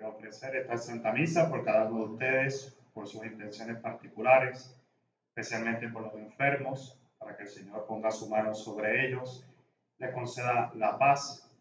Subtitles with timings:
[0.00, 4.74] Quiero ofrecer esta Santa Misa por cada uno de ustedes, por sus intenciones particulares,
[5.28, 9.46] especialmente por los enfermos, para que el Señor ponga su mano sobre ellos,
[9.98, 11.54] le conceda la paz.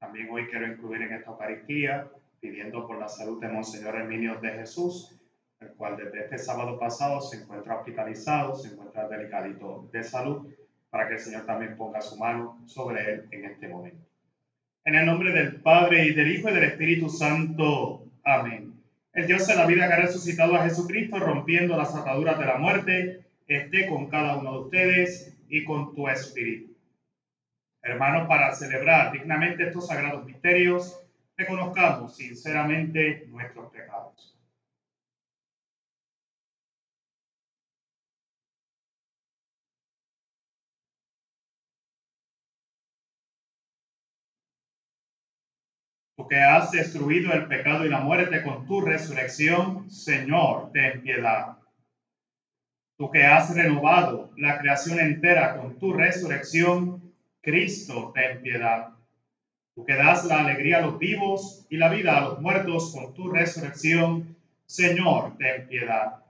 [0.00, 2.10] También hoy quiero incluir en esta Eucaristía,
[2.40, 5.16] pidiendo por la salud de Monseñor Herminio de Jesús,
[5.60, 10.52] el cual desde este sábado pasado se encuentra hospitalizado, se encuentra delicadito de salud,
[10.90, 14.15] para que el Señor también ponga su mano sobre él en este momento.
[14.86, 18.04] En el nombre del Padre y del Hijo y del Espíritu Santo.
[18.22, 18.72] Amén.
[19.12, 22.56] El Dios de la vida que ha resucitado a Jesucristo, rompiendo las ataduras de la
[22.56, 26.72] muerte, esté con cada uno de ustedes y con tu espíritu.
[27.82, 31.00] Hermanos, para celebrar dignamente estos sagrados misterios,
[31.36, 34.35] reconozcamos sinceramente nuestros pecados.
[46.16, 51.58] Tú que has destruido el pecado y la muerte con tu resurrección, Señor, ten piedad.
[52.96, 58.94] Tú que has renovado la creación entera con tu resurrección, Cristo, ten piedad.
[59.74, 63.12] Tú que das la alegría a los vivos y la vida a los muertos con
[63.12, 66.24] tu resurrección, Señor, ten piedad.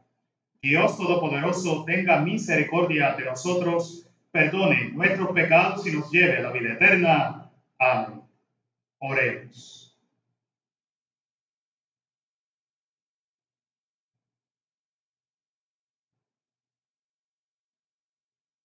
[0.61, 6.73] Dios Todopoderoso, tenga misericordia de nosotros, perdone nuestros pecados y nos lleve a la vida
[6.73, 7.53] eterna.
[7.79, 8.26] Amén.
[9.09, 9.97] Oremos.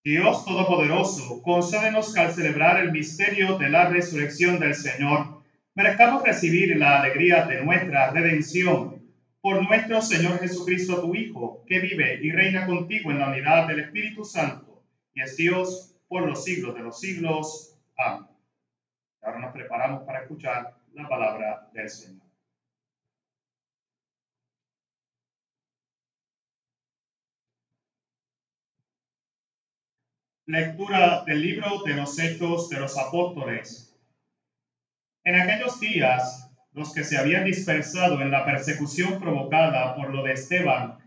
[0.03, 5.43] Dios Todopoderoso, concédenos que al celebrar el misterio de la resurrección del Señor,
[5.75, 8.99] merezcamos recibir la alegría de nuestra redención
[9.41, 13.81] por nuestro Señor Jesucristo, tu Hijo, que vive y reina contigo en la unidad del
[13.81, 14.83] Espíritu Santo,
[15.13, 17.77] y es Dios por los siglos de los siglos.
[17.95, 18.30] Amén.
[19.21, 22.25] Ahora nos preparamos para escuchar la palabra del Señor.
[30.47, 33.95] Lectura del libro de los Hechos de los Apóstoles.
[35.23, 40.33] En aquellos días, los que se habían dispersado en la persecución provocada por lo de
[40.33, 40.97] Esteban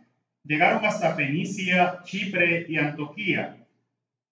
[0.44, 3.66] llegaron hasta Fenicia, Chipre y Antioquía,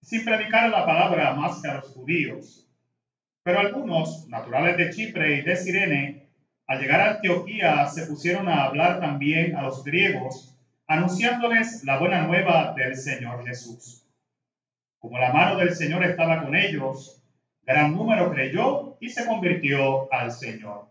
[0.01, 2.62] sin predicar la palabra más que a los judíos
[3.43, 6.29] pero algunos, naturales de Chipre y de Sirene,
[6.67, 12.27] al llegar a Antioquía se pusieron a hablar también a los griegos, anunciándoles la buena
[12.27, 14.07] nueva del Señor Jesús.
[14.99, 17.21] Como la mano del Señor estaba con ellos,
[17.65, 20.87] gran número creyó y se convirtió al Señor.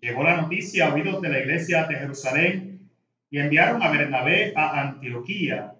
[0.00, 2.90] Llegó la noticia a oídos de la iglesia de Jerusalén
[3.30, 5.74] y enviaron a Bernabé a Antioquía.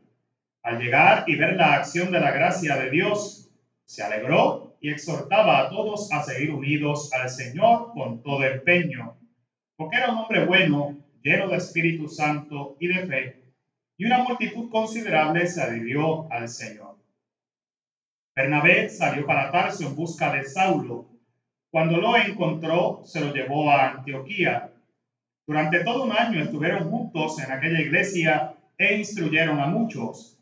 [0.62, 3.50] Al llegar y ver la acción de la gracia de Dios,
[3.84, 9.16] se alegró y exhortaba a todos a seguir unidos al Señor con todo empeño,
[9.76, 13.42] porque era un hombre bueno, lleno de Espíritu Santo y de fe,
[13.96, 16.96] y una multitud considerable se adhirió al Señor.
[18.34, 21.06] Bernabé salió para Tarso en busca de Saulo.
[21.70, 24.72] Cuando lo encontró, se lo llevó a Antioquía.
[25.46, 30.41] Durante todo un año estuvieron juntos en aquella iglesia e instruyeron a muchos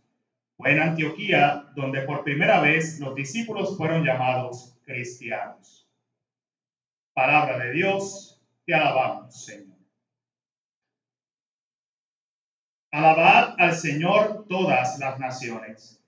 [0.60, 5.88] fue en Antioquía donde por primera vez los discípulos fueron llamados cristianos.
[7.14, 9.78] Palabra de Dios, te alabamos, Señor.
[12.92, 16.04] Alabad al Señor todas las naciones.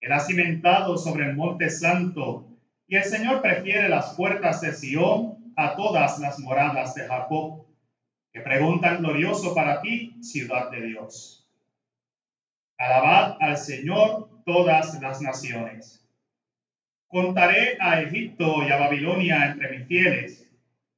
[0.00, 2.46] Él ha cimentado sobre el monte santo
[2.86, 7.66] y el Señor prefiere las puertas de Sión a todas las moradas de Jacob,
[8.32, 11.43] que preguntan glorioso para ti, ciudad de Dios.
[12.84, 16.06] Alabad al Señor todas las naciones.
[17.06, 20.52] Contaré a Egipto y a Babilonia entre mis fieles.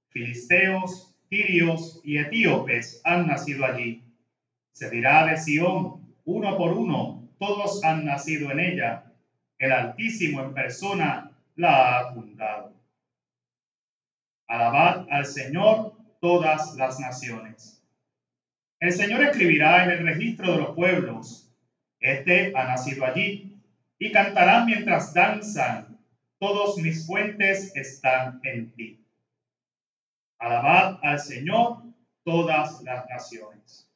[0.09, 4.03] Filisteos, tirios y etíopes han nacido allí.
[4.73, 9.13] Se dirá de Sión, uno por uno, todos han nacido en ella.
[9.57, 12.73] El Altísimo en persona la ha fundado.
[14.49, 17.81] Alabad al Señor todas las naciones.
[18.81, 21.46] El Señor escribirá en el registro de los pueblos
[22.07, 23.61] este ha nacido allí
[23.99, 25.99] y cantarán mientras danzan.
[26.39, 29.05] Todos mis fuentes están en ti.
[30.39, 31.83] Alabad al Señor
[32.25, 33.91] todas las naciones.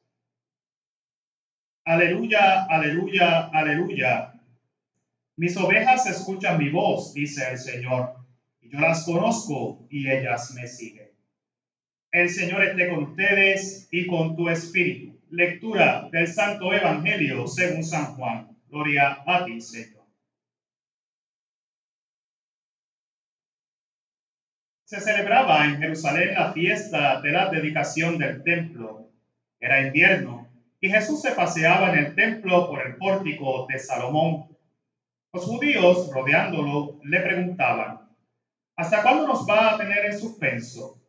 [1.85, 4.33] Aleluya, aleluya, aleluya.
[5.37, 8.15] Mis ovejas escuchan mi voz, dice el Señor,
[8.59, 11.11] y yo las conozco y ellas me siguen.
[12.11, 18.15] El Señor esté con ustedes y con tu espíritu Lectura del Santo Evangelio según San
[18.15, 18.53] Juan.
[18.67, 20.03] Gloria a ti, Señor.
[24.83, 29.09] Se celebraba en Jerusalén la fiesta de la dedicación del templo.
[29.57, 30.49] Era invierno
[30.81, 34.57] y Jesús se paseaba en el templo por el pórtico de Salomón.
[35.31, 38.01] Los judíos, rodeándolo, le preguntaban,
[38.75, 41.01] ¿hasta cuándo nos va a tener en suspenso?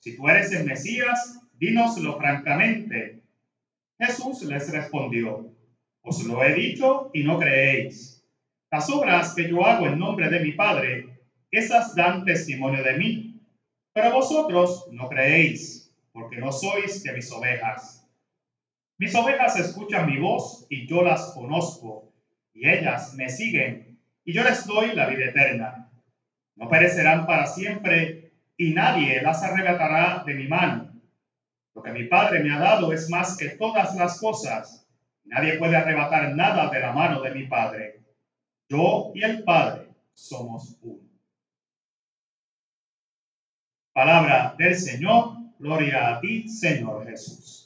[0.00, 3.23] Si tú eres el Mesías, dínoslo francamente.
[3.98, 5.50] Jesús les respondió,
[6.02, 8.24] os lo he dicho y no creéis.
[8.70, 11.06] Las obras que yo hago en nombre de mi Padre,
[11.50, 13.40] esas dan testimonio de mí.
[13.92, 18.04] Pero vosotros no creéis, porque no sois de mis ovejas.
[18.98, 22.12] Mis ovejas escuchan mi voz y yo las conozco,
[22.52, 25.88] y ellas me siguen, y yo les doy la vida eterna.
[26.56, 30.93] No perecerán para siempre, y nadie las arrebatará de mi mano.
[31.74, 34.86] Lo que mi Padre me ha dado es más que todas las cosas.
[35.24, 38.00] Nadie puede arrebatar nada de la mano de mi Padre.
[38.68, 41.08] Yo y el Padre somos uno.
[43.92, 45.34] Palabra del Señor.
[45.58, 47.64] Gloria a ti, Señor Jesús.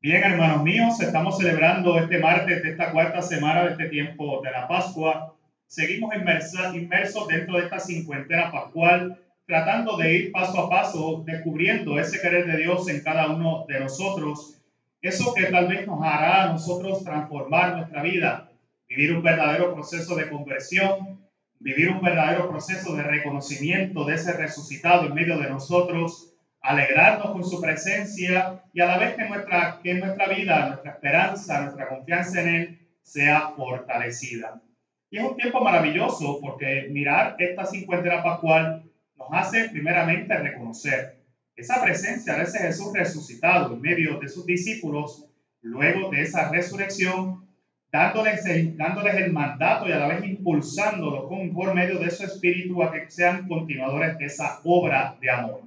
[0.00, 4.50] Bien, hermanos míos, estamos celebrando este martes de esta cuarta semana de este tiempo de
[4.50, 5.36] la Pascua.
[5.66, 12.20] Seguimos inmersos dentro de esta cincuentena pascual, tratando de ir paso a paso, descubriendo ese
[12.20, 14.58] querer de Dios en cada uno de nosotros.
[15.00, 18.50] Eso que tal vez nos hará a nosotros transformar nuestra vida,
[18.88, 21.28] vivir un verdadero proceso de conversión,
[21.58, 27.44] vivir un verdadero proceso de reconocimiento de ese resucitado en medio de nosotros, alegrarnos con
[27.44, 32.40] su presencia y a la vez que nuestra, que nuestra vida, nuestra esperanza, nuestra confianza
[32.42, 34.62] en Él sea fortalecida.
[35.10, 38.84] Y es un tiempo maravilloso porque mirar esta cincuentena pascual
[39.30, 41.22] nos hace primeramente reconocer
[41.56, 45.26] esa presencia de ese Jesús resucitado en medio de sus discípulos,
[45.60, 47.46] luego de esa resurrección
[47.90, 52.24] dándoles el, dándoles el mandato y a la vez impulsándolos con, por medio de su
[52.24, 55.60] espíritu a que sean continuadores de esa obra de amor.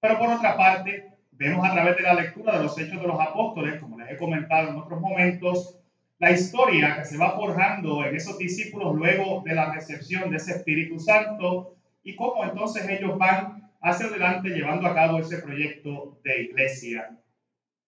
[0.00, 3.20] Pero por otra parte, vemos a través de la lectura de los hechos de los
[3.20, 5.78] apóstoles, como les he comentado en otros momentos,
[6.18, 10.52] la historia que se va forjando en esos discípulos luego de la recepción de ese
[10.52, 11.77] Espíritu Santo
[12.08, 17.18] y cómo entonces ellos van hacia adelante llevando a cabo ese proyecto de iglesia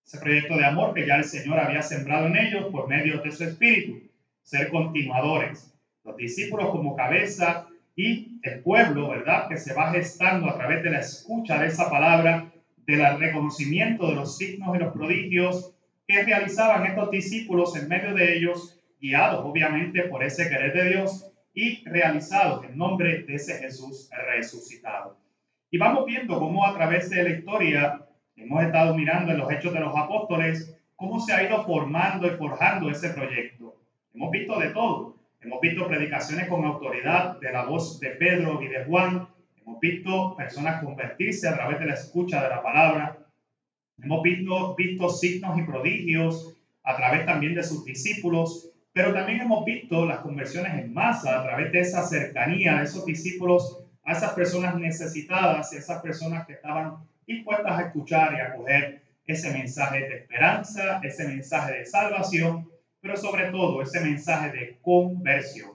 [0.04, 3.30] ese proyecto de amor que ya el Señor había sembrado en ellos por medio de
[3.30, 4.10] su espíritu,
[4.42, 5.72] ser continuadores,
[6.04, 9.48] los discípulos como cabeza y el pueblo, ¿verdad?
[9.48, 14.16] Que se va gestando a través de la escucha de esa palabra, del reconocimiento de
[14.16, 15.76] los signos y los prodigios
[16.08, 21.29] que realizaban estos discípulos en medio de ellos, guiados obviamente por ese querer de Dios
[21.60, 25.18] y realizados en nombre de ese Jesús resucitado.
[25.70, 28.06] Y vamos viendo cómo a través de la historia
[28.40, 32.30] Hemos estado mirando en los hechos de los apóstoles cómo se ha ido formando y
[32.38, 33.76] forjando ese proyecto.
[34.14, 35.16] Hemos visto de todo.
[35.42, 39.28] Hemos visto predicaciones con autoridad de la voz de Pedro y de Juan.
[39.60, 43.18] Hemos visto personas convertirse a través de la escucha de la palabra.
[44.02, 49.64] Hemos visto, visto signos y prodigios a través también de sus discípulos, pero también hemos
[49.64, 54.32] visto las conversiones en masa a través de esa cercanía de esos discípulos a esas
[54.32, 56.96] personas necesitadas y esas personas que estaban
[57.26, 62.68] dispuestas a escuchar y a acoger ese mensaje de esperanza, ese mensaje de salvación,
[63.00, 65.70] pero sobre todo ese mensaje de conversión.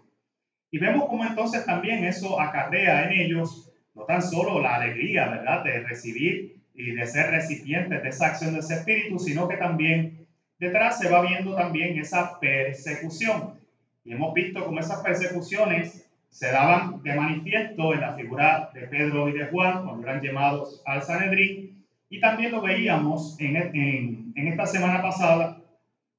[0.72, 5.64] Y vemos cómo entonces también eso acarrea en ellos no tan solo la alegría, ¿verdad?,
[5.64, 10.25] de recibir y de ser recipientes de esa acción de ese espíritu, sino que también
[10.60, 13.60] detrás se va viendo también esa persecución.
[14.04, 19.30] Y hemos visto cómo esas persecuciones se daban de manifiesto en la figura de Pedro
[19.30, 21.86] y de Juan cuando eran llamados al Sanedrín.
[22.10, 25.62] Y también lo veíamos en, en, esta semana pasada,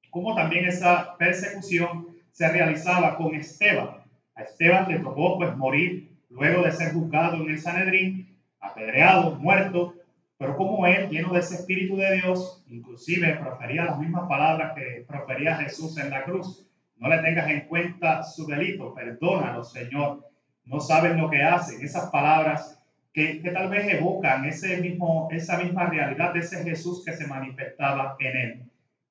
[0.09, 3.89] como también esa persecución se realizaba con Esteban.
[4.35, 9.93] A Esteban le tocó pues morir luego de ser juzgado en el Sanedrín, apedreado, muerto,
[10.37, 15.03] pero como él, lleno de ese Espíritu de Dios, inclusive profería las mismas palabras que
[15.07, 16.67] profería Jesús en la cruz.
[16.97, 20.23] No le tengas en cuenta su delito, perdónalo, Señor.
[20.65, 21.83] No saben lo que hacen.
[21.83, 22.79] Esas palabras
[23.13, 27.25] que, que, tal vez evocan ese mismo, esa misma realidad de ese Jesús que se
[27.25, 28.63] manifestaba en él.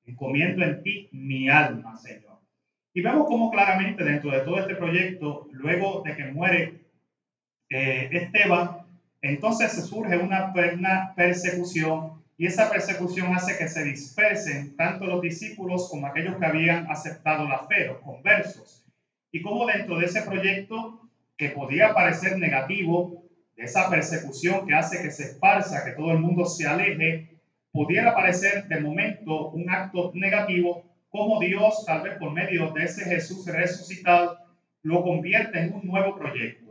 [0.05, 2.37] Encomiendo en ti mi alma, Señor.
[2.93, 6.81] Y vemos cómo claramente dentro de todo este proyecto, luego de que muere
[7.69, 8.86] eh, Esteban,
[9.29, 15.89] entonces surge una, una persecución y esa persecución hace que se dispersen tanto los discípulos
[15.89, 18.85] como aquellos que habían aceptado la fe, los conversos.
[19.31, 21.01] Y como dentro de ese proyecto
[21.35, 23.23] que podía parecer negativo,
[23.55, 27.39] de esa persecución que hace que se esparza, que todo el mundo se aleje,
[27.71, 33.03] pudiera parecer de momento un acto negativo, como Dios, tal vez por medio de ese
[33.05, 34.37] Jesús resucitado,
[34.83, 36.66] lo convierte en un nuevo proyecto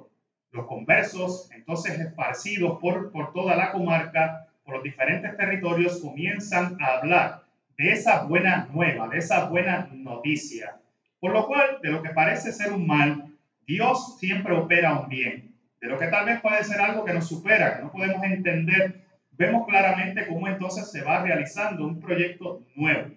[0.56, 6.98] Los conversos, entonces esparcidos por, por toda la comarca, por los diferentes territorios, comienzan a
[6.98, 7.42] hablar
[7.76, 10.76] de esa buena nueva, de esa buena noticia.
[11.20, 13.34] Por lo cual, de lo que parece ser un mal,
[13.66, 15.54] Dios siempre opera un bien.
[15.80, 19.02] De lo que tal vez puede ser algo que nos supera, que no podemos entender,
[19.32, 23.10] vemos claramente cómo entonces se va realizando un proyecto nuevo.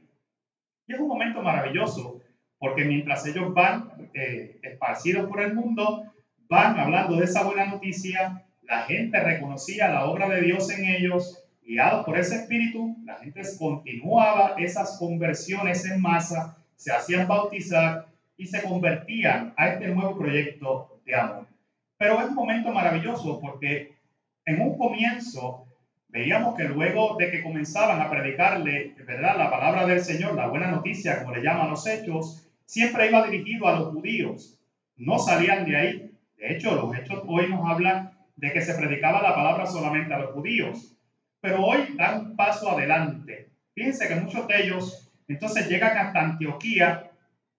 [0.87, 2.21] Y es un momento maravilloso,
[2.57, 6.08] porque mientras ellos van eh, esparcidos por el mundo,
[6.49, 11.43] van hablando de esa buena noticia, la gente reconocía la obra de Dios en ellos,
[11.63, 18.47] guiados por ese espíritu, la gente continuaba esas conversiones en masa, se hacían bautizar y
[18.47, 21.45] se convertían a este nuevo proyecto de amor.
[21.97, 23.93] Pero es un momento maravilloso porque
[24.45, 25.67] en un comienzo
[26.07, 29.37] veíamos que luego de que comenzaban a predicarle, ¿verdad?
[29.37, 33.67] La palabra del Señor, la buena noticia, como le llaman los hechos, siempre iba dirigido
[33.67, 34.57] a los judíos.
[34.97, 36.11] No salían de ahí.
[36.39, 40.19] De hecho, los hechos hoy nos hablan de que se predicaba la palabra solamente a
[40.19, 40.95] los judíos.
[41.41, 43.49] Pero hoy dan un paso adelante.
[43.75, 47.11] Fíjense que muchos de ellos entonces llegan hasta Antioquía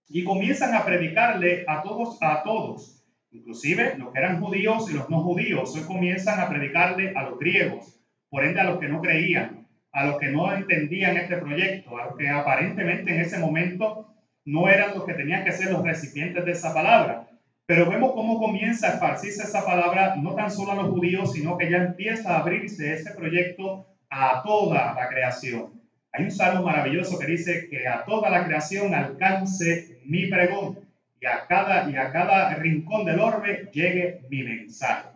[0.08, 3.04] y comienzan a predicarle a todos, a todos.
[3.30, 7.38] Inclusive los que eran judíos y los no judíos hoy comienzan a predicarle a los
[7.38, 11.96] griegos, por ende a los que no creían, a los que no entendían este proyecto,
[11.96, 14.12] a los que aparentemente en ese momento
[14.44, 17.29] no eran los que tenían que ser los recipientes de esa palabra.
[17.70, 21.56] Pero vemos cómo comienza a esparcirse esa palabra no tan solo a los judíos, sino
[21.56, 25.80] que ya empieza a abrirse ese proyecto a toda la creación.
[26.10, 30.80] Hay un salmo maravilloso que dice que a toda la creación alcance mi pregón
[31.20, 35.10] y a cada, y a cada rincón del orbe llegue mi mensaje.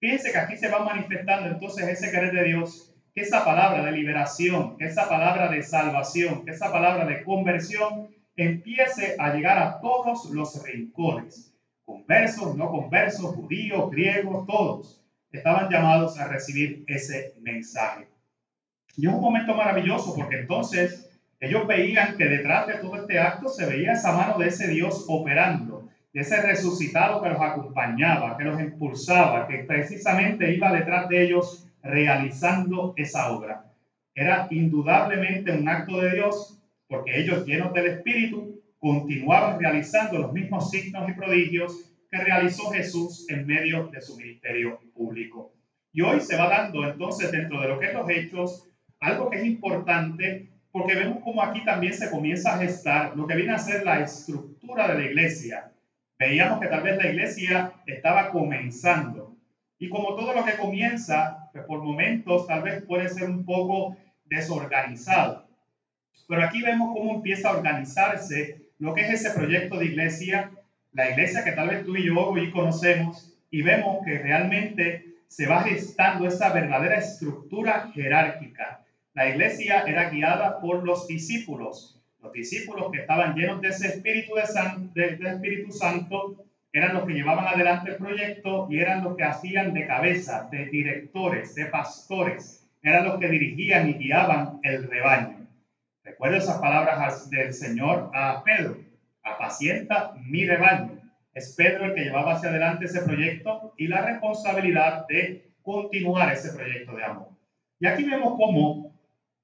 [0.00, 3.92] Fíjense que aquí se va manifestando entonces ese querer de Dios, que esa palabra de
[3.92, 10.60] liberación, esa palabra de salvación, esa palabra de conversión empiece a llegar a todos los
[10.64, 11.53] rincones,
[11.84, 15.00] conversos, no conversos, judíos, griegos, todos
[15.32, 18.08] estaban llamados a recibir ese mensaje.
[18.96, 21.10] Y es un momento maravilloso porque entonces
[21.40, 25.04] ellos veían que detrás de todo este acto se veía esa mano de ese Dios
[25.08, 31.24] operando, de ese resucitado que los acompañaba, que los impulsaba, que precisamente iba detrás de
[31.24, 33.64] ellos realizando esa obra.
[34.14, 38.53] Era indudablemente un acto de Dios porque ellos llenos del Espíritu
[38.84, 44.78] continuaban realizando los mismos signos y prodigios que realizó Jesús en medio de su ministerio
[44.92, 45.54] público.
[45.90, 48.68] Y hoy se va dando entonces dentro de lo que es los hechos
[49.00, 53.36] algo que es importante porque vemos como aquí también se comienza a gestar lo que
[53.36, 55.72] viene a ser la estructura de la iglesia.
[56.18, 59.34] Veíamos que tal vez la iglesia estaba comenzando
[59.78, 63.96] y como todo lo que comienza, pues por momentos tal vez puede ser un poco
[64.26, 65.48] desorganizado.
[66.28, 70.50] Pero aquí vemos cómo empieza a organizarse lo que es ese proyecto de iglesia,
[70.92, 75.46] la iglesia que tal vez tú y yo hoy conocemos y vemos que realmente se
[75.46, 82.02] va gestando esa verdadera estructura jerárquica la iglesia era guiada por los discípulos.
[82.20, 84.32] Los discípulos que estaban llenos de ese Espíritu,
[84.92, 89.72] de, Espíritu Santo eran los que llevaban adelante el proyecto y eran los que hacían
[89.72, 92.66] de cabeza, de directores, de pastores.
[92.82, 95.43] Eran los que dirigían y guiaban el rebaño.
[96.04, 98.78] Recuerdo esas palabras del Señor a Pedro.
[99.22, 101.00] Apacienta mi rebaño.
[101.32, 106.52] Es Pedro el que llevaba hacia adelante ese proyecto y la responsabilidad de continuar ese
[106.52, 107.28] proyecto de amor.
[107.80, 108.94] Y aquí vemos cómo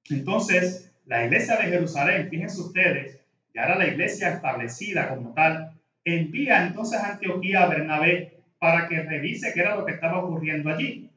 [0.09, 3.21] entonces, la iglesia de Jerusalén, fíjense ustedes,
[3.53, 9.01] ya era la iglesia establecida como tal, envía entonces a Antioquía a Bernabé para que
[9.01, 11.09] revise qué era lo que estaba ocurriendo allí.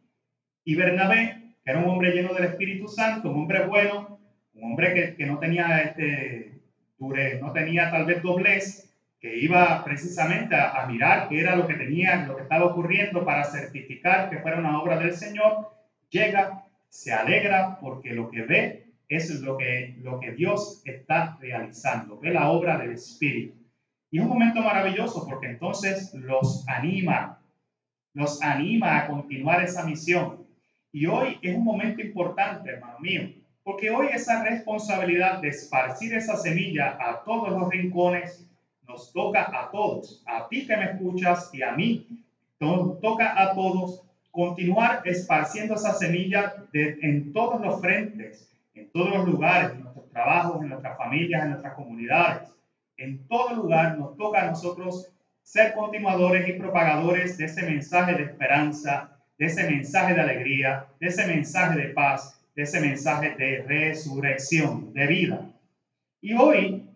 [0.65, 4.14] Y Bernabé, que era un hombre lleno del Espíritu Santo, un hombre bueno,
[4.55, 6.53] un hombre que, no tenía este,
[6.99, 11.75] no tenía tal vez doblez, que iba precisamente a, a, mirar qué era lo que
[11.75, 15.71] tenía, lo que estaba ocurriendo para certificar que fuera una obra del Señor,
[16.11, 22.21] llega se alegra porque lo que ve es lo que, lo que Dios está realizando,
[22.21, 23.57] ve la obra del Espíritu.
[24.13, 27.41] Y es un momento maravilloso porque entonces los anima,
[28.13, 30.47] los anima a continuar esa misión.
[30.93, 33.23] Y hoy es un momento importante, hermano mío,
[33.65, 38.47] porque hoy esa responsabilidad de esparcir esa semilla a todos los rincones
[38.87, 42.07] nos toca a todos, a ti que me escuchas y a mí,
[42.61, 49.29] nos toca a todos continuar esparciendo esa semilla en todos los frentes, en todos los
[49.29, 52.49] lugares, en nuestros trabajos, en nuestras familias, en nuestras comunidades.
[52.99, 55.11] En todo lugar nos toca a nosotros
[55.43, 61.09] ser continuadores y propagadores de ese mensaje de esperanza, de ese mensaje de alegría, de
[61.09, 65.51] ese mensaje de paz, de ese mensaje de resurrección, de vida.
[66.21, 66.89] Y hoy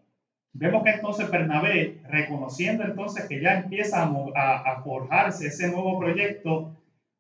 [0.53, 6.77] vemos que entonces Bernabé, reconociendo entonces que ya empieza a, forjarse ese nuevo proyecto,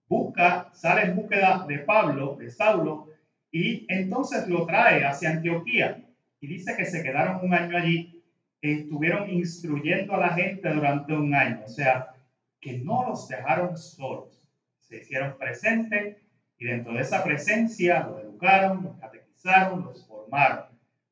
[0.08, 3.08] busca, sale en búsqueda de Pablo, de Saulo,
[3.50, 6.04] y entonces lo trae hacia Antioquía.
[6.40, 8.22] Y dice que se quedaron un año allí,
[8.60, 12.14] estuvieron instruyendo a la gente durante un año, o sea,
[12.60, 14.40] que no los dejaron solos,
[14.78, 16.16] se hicieron presentes
[16.58, 20.66] y dentro de esa presencia los educaron, los catequizaron, los formaron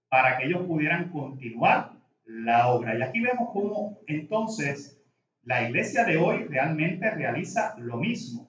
[0.08, 1.92] para que ellos pudieran continuar
[2.24, 2.96] la obra.
[2.96, 5.00] Y aquí vemos cómo entonces
[5.42, 8.48] la iglesia de hoy realmente realiza lo mismo.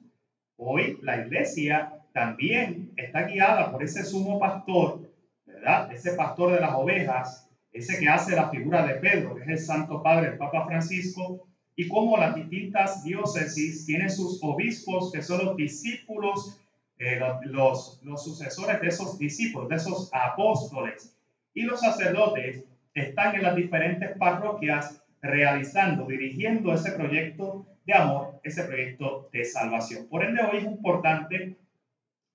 [0.55, 5.11] Hoy la iglesia también está guiada por ese sumo pastor,
[5.45, 5.91] ¿verdad?
[5.91, 9.59] Ese pastor de las ovejas, ese que hace la figura de Pedro, que es el
[9.59, 15.45] Santo Padre, el Papa Francisco, y cómo las distintas diócesis tienen sus obispos, que son
[15.45, 16.59] los discípulos,
[16.99, 21.15] eh, los, los sucesores de esos discípulos, de esos apóstoles,
[21.53, 22.63] y los sacerdotes
[22.93, 30.07] están en las diferentes parroquias realizando, dirigiendo ese proyecto de amor, ese proyecto de salvación.
[30.07, 31.55] Por ende, hoy es importante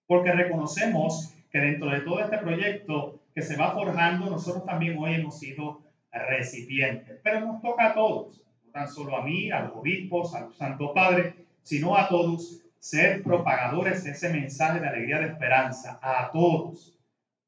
[0.07, 5.15] porque reconocemos que dentro de todo este proyecto que se va forjando, nosotros también hoy
[5.15, 9.77] hemos sido recipientes, pero nos toca a todos, no tan solo a mí, a los
[9.77, 15.21] obispos, a los santos padres, sino a todos ser propagadores de ese mensaje de alegría,
[15.21, 16.99] de esperanza, a todos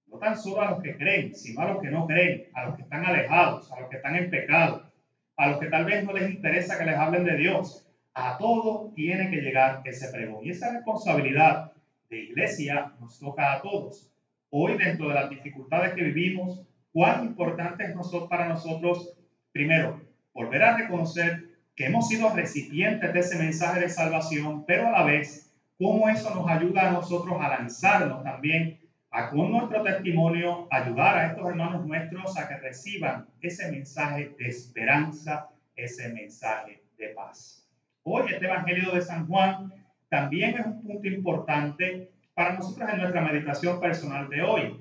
[0.06, 2.76] no tan solo a los que creen, sino a los que no creen, a los
[2.76, 4.88] que están alejados, a los que están en pecado,
[5.36, 7.84] a los que tal vez no les interesa que les hablen de Dios.
[8.14, 10.44] A todo tiene que llegar ese pregón.
[10.44, 11.72] Y esa responsabilidad
[12.10, 14.08] de iglesia nos toca a todos.
[14.50, 16.62] Hoy, dentro de las dificultades que vivimos,
[16.92, 17.94] cuán importante es
[18.30, 19.16] para nosotros,
[19.50, 20.00] primero,
[20.32, 25.04] volver a reconocer que hemos sido recipientes de ese mensaje de salvación, pero a la
[25.04, 31.16] vez, cómo eso nos ayuda a nosotros a lanzarnos también a con nuestro testimonio ayudar
[31.16, 37.68] a estos hermanos nuestros a que reciban ese mensaje de esperanza, ese mensaje de paz.
[38.02, 39.72] Hoy este Evangelio de San Juan
[40.08, 44.80] también es un punto importante para nosotros en nuestra meditación personal de hoy,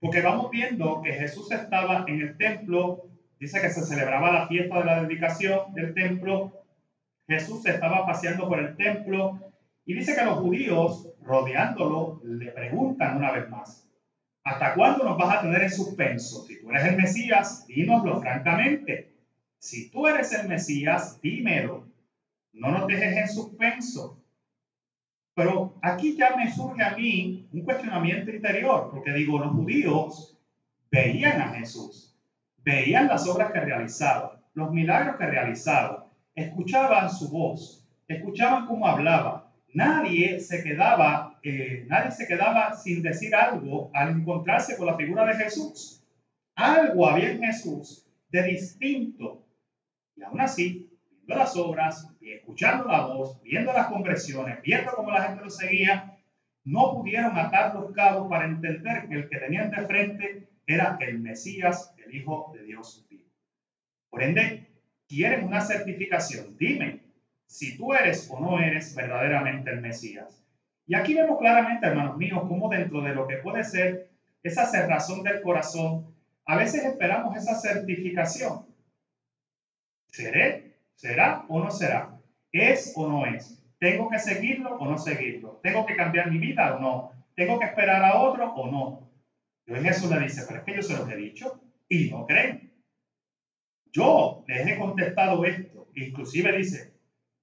[0.00, 3.07] porque vamos viendo que Jesús estaba en el templo,
[3.38, 6.52] dice que se celebraba la fiesta de la dedicación del templo,
[7.26, 9.38] Jesús estaba paseando por el templo
[9.84, 13.86] y dice que los judíos rodeándolo, le preguntan una vez más,
[14.44, 16.44] ¿hasta cuándo nos vas a tener en suspenso?
[16.44, 19.12] Si tú eres el Mesías, dínoslo francamente.
[19.58, 21.86] Si tú eres el Mesías, dímelo.
[22.52, 24.22] No nos dejes en suspenso.
[25.34, 30.36] Pero aquí ya me surge a mí un cuestionamiento interior, porque digo, los judíos
[30.90, 32.07] veían a Jesús,
[32.68, 39.50] veían las obras que realizaba, los milagros que realizaba, escuchaban su voz, escuchaban cómo hablaba,
[39.72, 45.24] nadie se quedaba, eh, nadie se quedaba sin decir algo al encontrarse con la figura
[45.24, 46.04] de Jesús.
[46.56, 49.46] Algo había en Jesús de distinto.
[50.14, 55.22] Y aún así, viendo las obras, escuchando la voz, viendo las conversiones, viendo cómo la
[55.22, 56.18] gente lo seguía,
[56.64, 61.20] no pudieron atar los cabos para entender que el que tenían de frente era el
[61.20, 63.24] Mesías, el Hijo de Dios vivo.
[64.10, 64.68] Por ende,
[65.08, 66.56] quieren una certificación.
[66.56, 67.02] Dime,
[67.46, 70.44] si tú eres o no eres verdaderamente el Mesías.
[70.86, 74.10] Y aquí vemos claramente, hermanos míos, cómo dentro de lo que puede ser
[74.42, 76.14] esa cerrazón del corazón,
[76.46, 78.66] a veces esperamos esa certificación.
[80.06, 80.78] ¿Seré?
[80.94, 82.18] ¿Será o no será?
[82.50, 83.62] ¿Es o no es?
[83.78, 85.60] ¿Tengo que seguirlo o no seguirlo?
[85.62, 87.12] ¿Tengo que cambiar mi vida o no?
[87.36, 89.10] ¿Tengo que esperar a otro o no?
[89.66, 92.26] Yo en Jesús le dice, pero es que yo se los he dicho y no
[92.26, 92.70] creen.
[93.92, 95.86] Yo les he contestado esto.
[95.94, 96.92] Inclusive dice,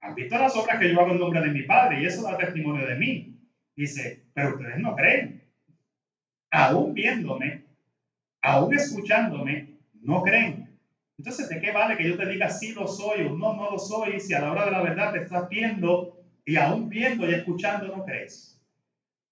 [0.01, 2.37] han visto las obras que yo hago en nombre de mi Padre y eso da
[2.37, 3.35] testimonio de mí.
[3.75, 5.41] Dice, pero ustedes no creen.
[6.51, 7.61] Aún viéndome,
[8.41, 9.67] aún escuchándome,
[10.01, 10.69] no creen.
[11.17, 13.79] Entonces, ¿de qué vale que yo te diga si lo soy o no, no lo
[13.79, 17.33] soy si a la hora de la verdad te estás viendo y aún viendo y
[17.33, 18.61] escuchando no crees?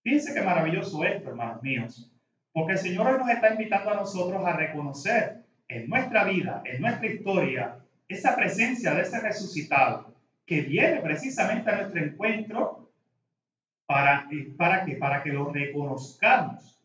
[0.01, 2.09] Fíjense qué maravilloso esto, hermanos míos,
[2.53, 6.81] porque el Señor hoy nos está invitando a nosotros a reconocer en nuestra vida, en
[6.81, 10.13] nuestra historia, esa presencia de ese resucitado,
[10.45, 12.91] que viene precisamente a nuestro encuentro
[13.87, 16.79] para, para, que, para que lo reconozcamos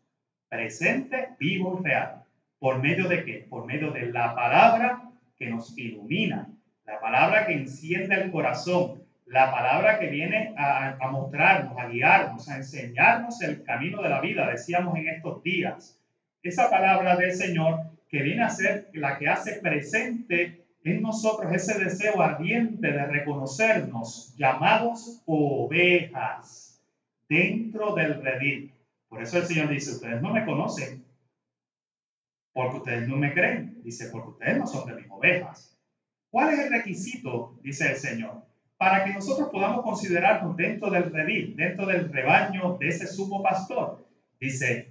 [0.48, 2.22] presente, vivo y real.
[2.59, 3.46] ¿Por medio de qué?
[3.48, 5.02] Por medio de la palabra
[5.37, 6.48] que nos ilumina,
[6.87, 12.56] la palabra que enciende el corazón, la palabra que viene a, mostrarnos, a guiarnos, a
[12.56, 16.00] enseñarnos el camino de la vida, decíamos en estos días.
[16.42, 21.78] Esa palabra del Señor que viene a ser la que hace presente en nosotros ese
[21.78, 26.80] deseo ardiente de reconocernos llamados ovejas
[27.28, 28.72] dentro del redil.
[29.08, 31.04] Por eso el Señor dice, ustedes no me conocen
[32.52, 33.82] Porque ustedes no me creen.
[33.82, 35.78] Dice, porque ustedes no son de mis ovejas.
[36.30, 37.58] ¿Cuál es el requisito?
[37.62, 38.47] Dice el Señor.
[38.78, 44.06] Para que nosotros podamos considerarnos dentro del redil, dentro del rebaño de ese sumo pastor.
[44.40, 44.88] Dice,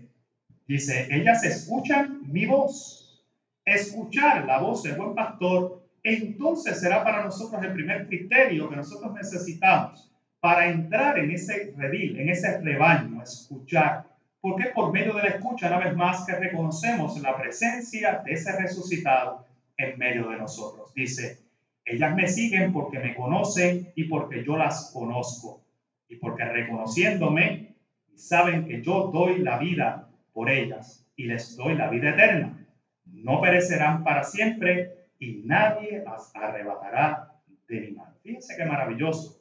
[0.67, 3.25] dice, ellas escuchan mi voz.
[3.65, 9.13] Escuchar la voz del buen pastor, entonces será para nosotros el primer criterio que nosotros
[9.13, 14.05] necesitamos para entrar en ese redil, en ese rebaño, escuchar
[14.41, 18.57] porque por medio de la escucha, una vez más, que reconocemos la presencia de ese
[18.57, 19.45] resucitado
[19.75, 20.93] en medio de nosotros.
[20.93, 21.39] Dice,
[21.87, 25.63] ellas me siguen porque me conocen y porque yo las conozco.
[26.09, 27.75] Y porque reconociéndome,
[28.13, 32.67] saben que yo doy la vida por ellas y les doy la vida eterna.
[33.05, 37.31] No perecerán para siempre y nadie las arrebatará
[37.67, 38.13] de mi mano.
[38.21, 39.39] Fíjense qué maravilloso.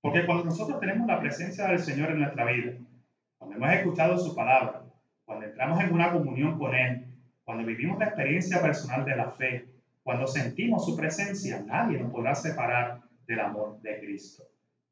[0.00, 2.72] Porque cuando nosotros tenemos la presencia del Señor en nuestra vida,
[3.38, 4.82] cuando hemos escuchado su palabra,
[5.24, 7.06] cuando entramos en una comunión con Él,
[7.44, 9.75] cuando vivimos la experiencia personal de la fe,
[10.06, 14.44] cuando sentimos su presencia, nadie nos podrá separar del amor de Cristo.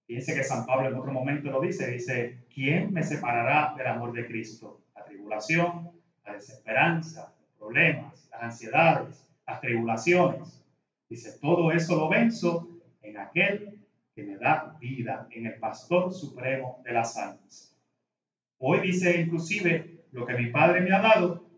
[0.08, 4.12] Fíjense que San Pablo en otro momento lo dice, dice, ¿quién me separará del amor
[4.12, 4.80] de Cristo?
[4.92, 5.92] La tribulación,
[6.26, 10.60] la desesperanza, los problemas, las ansiedades, las tribulaciones.
[11.08, 12.68] Dice, todo eso lo venzo
[13.00, 13.78] en aquel
[14.16, 17.78] que me da vida, en el pastor supremo de las almas.
[18.58, 21.48] Hoy dice inclusive, lo que mi Padre me ha dado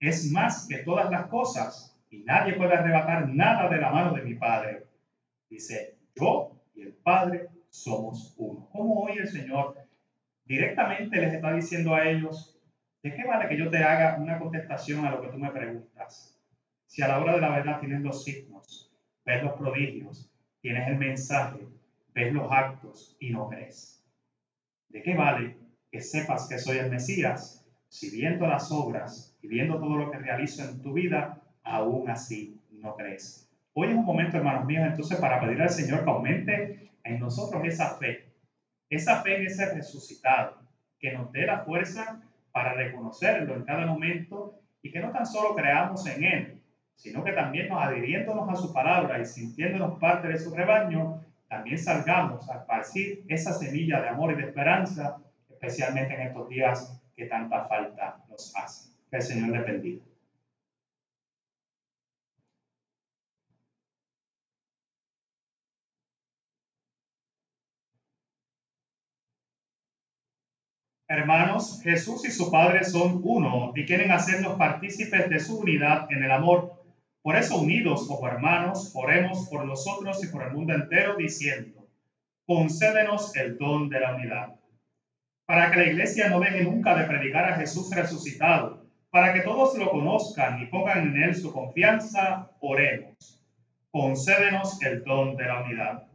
[0.00, 4.22] es más que todas las cosas y nadie puede arrebatar nada de la mano de
[4.22, 4.86] mi Padre.
[5.48, 8.68] Dice, yo y el Padre somos uno.
[8.72, 9.76] Como hoy el Señor
[10.44, 12.60] directamente les está diciendo a ellos,
[13.02, 16.36] ¿de qué vale que yo te haga una contestación a lo que tú me preguntas?
[16.86, 18.92] Si a la hora de la verdad tienes los signos,
[19.24, 20.28] ves los prodigios,
[20.60, 21.68] tienes el mensaje,
[22.12, 24.04] ves los actos y no crees.
[24.88, 25.56] ¿De qué vale
[25.92, 30.18] que sepas que soy el Mesías, si viendo las obras y viendo todo lo que
[30.18, 33.48] realizo en tu vida, aún así no crees.
[33.72, 37.62] Hoy es un momento, hermanos míos, entonces para pedir al Señor que aumente en nosotros
[37.64, 38.26] esa fe,
[38.88, 40.58] esa fe en ese resucitado,
[40.98, 42.20] que nos dé la fuerza
[42.52, 46.62] para reconocerlo en cada momento y que no tan solo creamos en Él,
[46.96, 51.78] sino que también nos adhiriéndonos a su palabra y sintiéndonos parte de su rebaño, también
[51.78, 55.18] salgamos a esparcir esa semilla de amor y de esperanza
[55.48, 58.90] especialmente en estos días que tanta falta nos hace.
[59.10, 60.02] Que el Señor le bendiga.
[71.10, 76.22] Hermanos, Jesús y su Padre son uno y quieren hacernos partícipes de su unidad en
[76.22, 76.84] el amor.
[77.20, 81.88] Por eso, unidos como hermanos, oremos por nosotros y por el mundo entero, diciendo,
[82.46, 84.60] concédenos el don de la unidad
[85.50, 89.76] para que la iglesia no deje nunca de predicar a Jesús resucitado, para que todos
[89.76, 93.42] lo conozcan y pongan en él su confianza, oremos.
[93.90, 96.09] Concédenos el don de la unidad.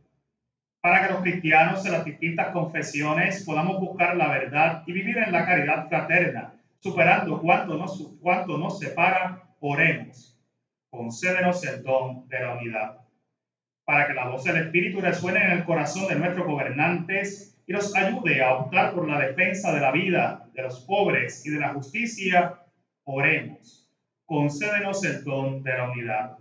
[0.85, 5.31] Para que los cristianos de las distintas confesiones podamos buscar la verdad y vivir en
[5.31, 10.39] la caridad fraterna, superando cuanto nos, cuanto nos separa, oremos.
[10.91, 12.97] Concédenos el don de la unidad.
[13.83, 17.95] Para que la voz del Espíritu resuene en el corazón de nuestros gobernantes, y nos
[17.95, 21.73] ayude a optar por la defensa de la vida de los pobres y de la
[21.73, 22.59] justicia,
[23.05, 23.89] oremos.
[24.27, 26.37] Concédenos el don de la unidad.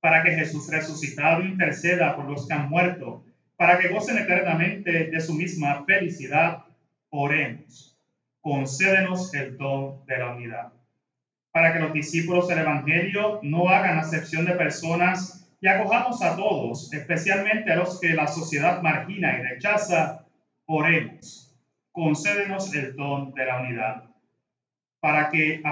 [0.00, 3.22] Para que Jesús resucitado interceda por los que han muerto,
[3.64, 6.64] para que gocen eternamente de su misma felicidad,
[7.08, 7.98] oremos.
[8.42, 10.72] Concédenos el don de la unidad.
[11.50, 16.92] Para que los discípulos del Evangelio no hagan acepción de personas y acojamos a todos,
[16.92, 20.26] especialmente a los que la sociedad margina y rechaza,
[20.66, 21.56] oremos.
[21.90, 24.04] Concédenos el don de la unidad,
[25.00, 25.62] para que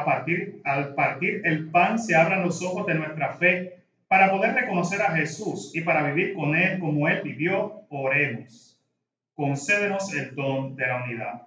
[0.64, 3.81] al partir el pan se abran los ojos de nuestra fe,
[4.12, 8.78] para poder reconocer a Jesús y para vivir con Él como Él vivió, oremos.
[9.32, 11.46] Concédenos el don de la unidad.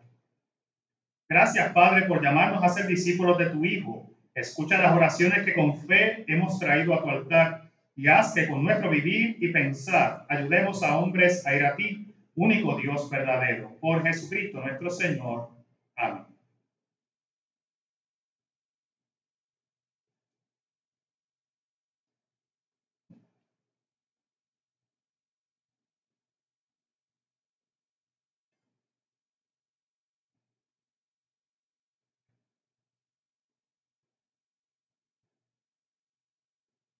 [1.29, 4.09] Gracias, Padre, por llamarnos a ser discípulos de tu Hijo.
[4.33, 8.63] Escucha las oraciones que con fe hemos traído a tu altar y haz que con
[8.63, 14.01] nuestro vivir y pensar ayudemos a hombres a ir a ti, único Dios verdadero, por
[14.01, 15.49] Jesucristo nuestro Señor.
[15.95, 16.34] Amén.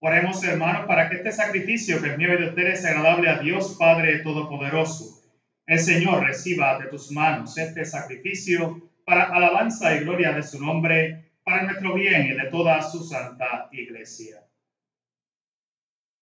[0.00, 3.76] Oremos, hermanos, para que este sacrificio que es mío de ustedes sea agradable a Dios
[3.76, 5.24] Padre Todopoderoso.
[5.66, 11.32] El Señor reciba de tus manos este sacrificio para alabanza y gloria de su nombre,
[11.42, 14.44] para nuestro bien y de toda su santa iglesia.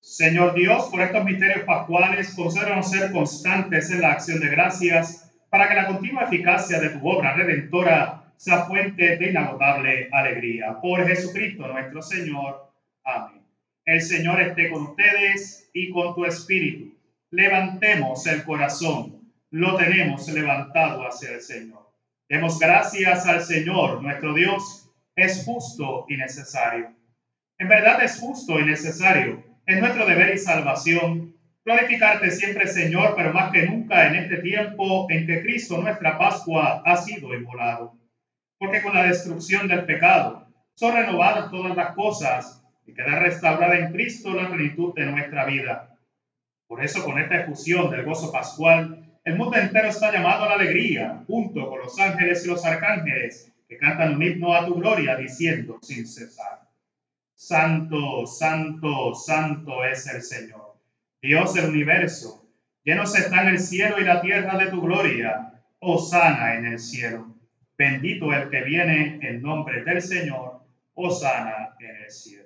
[0.00, 5.68] Señor Dios, por estos misterios pascuales, concédenos ser constantes en la acción de gracias, para
[5.68, 10.80] que la continua eficacia de tu obra redentora sea fuente de inagotable alegría.
[10.80, 12.72] Por Jesucristo nuestro Señor.
[13.04, 13.45] Amén.
[13.86, 16.92] El Señor esté con ustedes y con tu espíritu.
[17.30, 19.32] Levantemos el corazón.
[19.50, 21.88] Lo tenemos levantado hacia el Señor.
[22.28, 24.90] Demos gracias al Señor, nuestro Dios.
[25.14, 26.96] Es justo y necesario.
[27.58, 29.44] En verdad es justo y necesario.
[29.66, 35.06] Es nuestro deber y salvación glorificarte siempre, Señor, pero más que nunca en este tiempo
[35.10, 37.94] en que Cristo, nuestra Pascua, ha sido inmolado.
[38.58, 43.92] Porque con la destrucción del pecado son renovadas todas las cosas y queda restaurada en
[43.92, 45.96] Cristo la plenitud de nuestra vida.
[46.66, 50.54] Por eso, con esta efusión del gozo pascual, el mundo entero está llamado a la
[50.54, 55.16] alegría, junto con los ángeles y los arcángeles, que cantan un himno a tu gloria,
[55.16, 56.60] diciendo sin cesar,
[57.34, 60.76] Santo, Santo, Santo es el Señor,
[61.20, 62.48] Dios del universo,
[62.84, 65.52] llenos están el cielo y la tierra de tu gloria,
[65.98, 67.34] sana en el cielo.
[67.78, 70.62] Bendito el que viene en nombre del Señor,
[71.10, 72.45] sana en el cielo.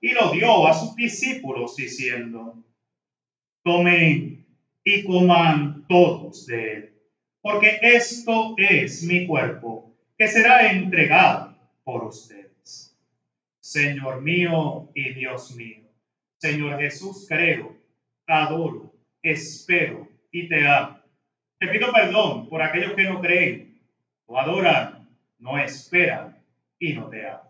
[0.00, 2.54] y lo dio a sus discípulos diciendo,
[3.62, 4.46] tomen
[4.82, 6.94] y coman todos de él,
[7.42, 12.96] porque esto es mi cuerpo, que será entregado por ustedes.
[13.60, 15.82] Señor mío y Dios mío,
[16.38, 17.76] Señor Jesús, creo,
[18.26, 20.98] adoro, espero y te amo.
[21.58, 23.82] Te pido perdón por aquellos que no creen,
[24.24, 25.08] o adoran,
[25.38, 26.42] no esperan
[26.78, 27.49] y no te aman.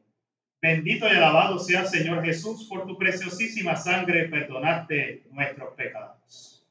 [0.61, 6.63] Bendito y alabado sea Señor Jesús por tu preciosísima sangre, perdonarte nuestros pecados.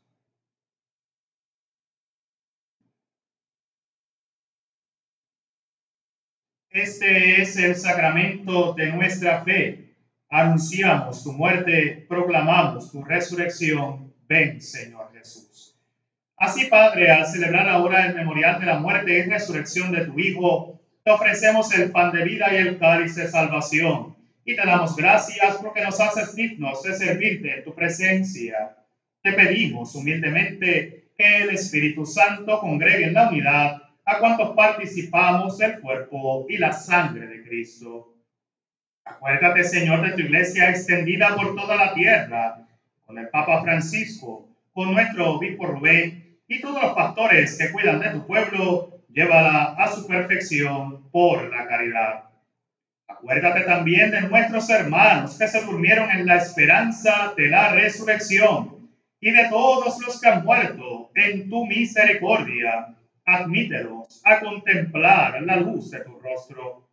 [6.70, 9.96] Este es el sacramento de nuestra fe.
[10.28, 14.14] Anunciamos tu muerte, proclamamos tu resurrección.
[14.28, 15.76] Ven, Señor Jesús.
[16.36, 20.79] Así, Padre, al celebrar ahora el memorial de la muerte y resurrección de tu Hijo,
[21.02, 24.16] te ofrecemos el pan de vida y el cáliz de salvación.
[24.44, 28.76] Y te damos gracias porque nos haces dignos de servirte en tu presencia.
[29.22, 35.80] Te pedimos humildemente que el Espíritu Santo congregue en la unidad a cuantos participamos del
[35.80, 38.14] cuerpo y la sangre de Cristo.
[39.04, 42.66] Acuérdate, Señor, de tu iglesia extendida por toda la tierra,
[43.06, 48.10] con el Papa Francisco, con nuestro obispo Rubén y todos los pastores que cuidan de
[48.10, 52.24] tu pueblo llévala a su perfección por la caridad.
[53.08, 58.88] Acuérdate también de nuestros hermanos que se durmieron en la esperanza de la resurrección
[59.20, 62.96] y de todos los que han muerto en tu misericordia.
[63.26, 66.88] Admítelos a contemplar la luz de tu rostro.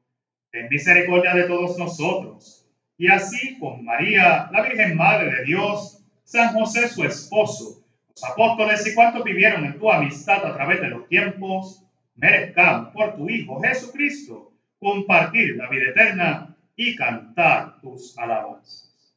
[0.51, 2.67] Ten misericordia de todos nosotros.
[2.97, 8.85] Y así con María, la Virgen Madre de Dios, San José su esposo, los apóstoles
[8.87, 11.86] y cuantos vivieron en tu amistad a través de los tiempos,
[12.17, 19.15] merezcamos por tu Hijo Jesucristo compartir la vida eterna y cantar tus alabanzas.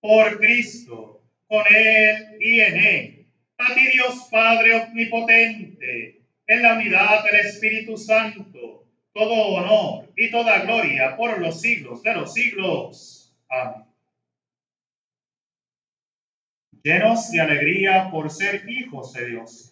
[0.00, 3.26] Por Cristo, con Él y en Él,
[3.58, 10.62] a ti Dios Padre Omnipotente, en la unidad del Espíritu Santo, todo honor y toda
[10.62, 13.34] gloria por los siglos de los siglos.
[13.48, 13.84] Amén.
[16.82, 19.71] Llenos de alegría por ser hijos de Dios,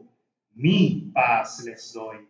[0.53, 2.27] mi paz les doy.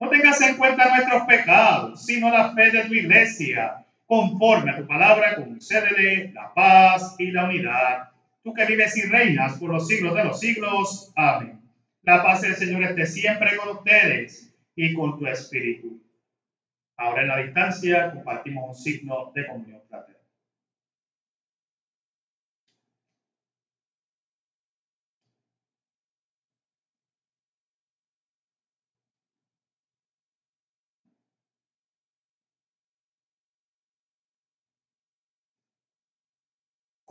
[0.00, 3.86] No tengas en cuenta nuestros pecados, sino la fe de tu iglesia.
[4.06, 8.10] Conforme a tu palabra, concédele la paz y la unidad.
[8.42, 11.12] Tú que vives y reinas por los siglos de los siglos.
[11.14, 11.60] Amén.
[12.02, 16.02] La paz del Señor esté siempre con ustedes y con tu espíritu.
[16.96, 19.82] Ahora en la distancia compartimos un signo de comunión.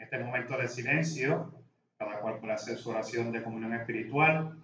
[0.00, 1.52] En este momento de silencio,
[1.98, 4.58] cada cual puede hacer su oración de comunión espiritual,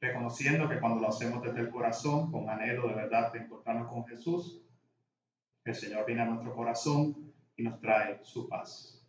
[0.00, 4.06] reconociendo que cuando lo hacemos desde el corazón, con anhelo de verdad de encontrarnos con
[4.06, 4.62] Jesús,
[5.64, 9.01] el Señor viene a nuestro corazón y nos trae su paz.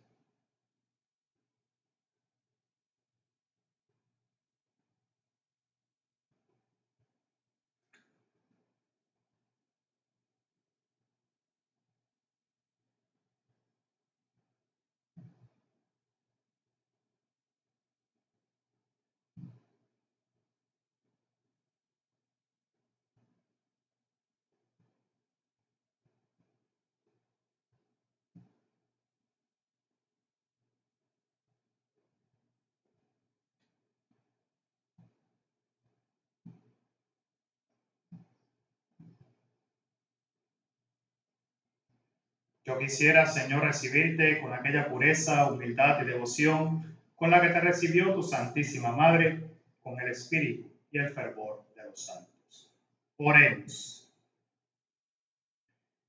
[42.64, 48.14] Yo quisiera, Señor, recibirte con aquella pureza, humildad y devoción con la que te recibió
[48.14, 49.44] tu Santísima Madre,
[49.82, 52.72] con el espíritu y el fervor de los santos.
[53.18, 54.10] Oremos.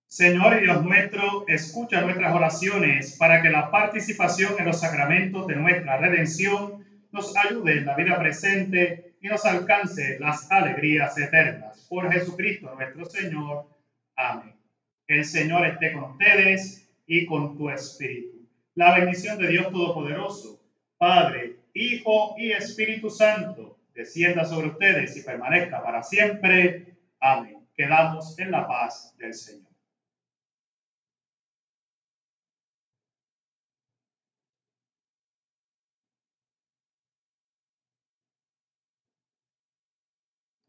[0.08, 5.58] Señor y Dios nuestro, escucha nuestras oraciones para que la participación en los sacramentos de
[5.58, 11.86] nuestra redención nos ayude en la vida presente y nos alcance las alegrías eternas.
[11.90, 13.68] Por Jesucristo nuestro Señor.
[14.16, 14.56] Amén.
[15.08, 18.48] El Señor esté con ustedes y con tu espíritu.
[18.74, 20.60] La bendición de Dios Todopoderoso,
[20.98, 26.96] Padre, Hijo y Espíritu Santo, descienda sobre ustedes y permanezca para siempre.
[27.20, 27.58] Amén.
[27.76, 29.65] Quedamos en la paz del Señor.